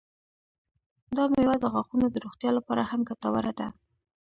[1.15, 3.67] دا میوه د غاښونو د روغتیا لپاره هم ګټوره ده.